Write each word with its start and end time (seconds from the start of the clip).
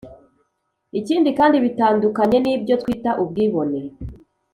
Ibi 0.99 1.31
kandi 1.39 1.57
bitandukanye 1.65 2.37
n’ibyo 2.41 2.73
twita 2.81 3.11
ubwibone 3.23 3.79